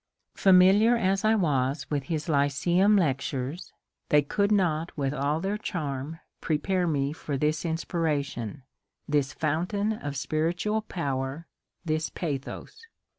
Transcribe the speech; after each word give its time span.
Familiar 0.33 0.97
as 0.97 1.23
I 1.23 1.35
was 1.35 1.87
with 1.91 2.05
his 2.05 2.27
lyceum 2.27 2.97
lectures, 2.97 3.71
they 4.09 4.23
could 4.23 4.51
not 4.51 4.97
with 4.97 5.13
all 5.13 5.39
their 5.39 5.59
charm 5.59 6.19
48 6.41 6.57
MONCURE 6.57 6.57
DANIEL 6.57 6.57
CONWAY 6.57 6.57
prepare 6.59 6.87
me 6.87 7.13
for 7.13 7.37
this 7.37 7.63
inspiration, 7.65 8.63
this 9.07 9.31
fountain 9.33 9.93
of 9.93 10.17
spiritual 10.17 10.81
power, 10.81 11.45
this 11.85 12.09
pathos. 12.09 12.81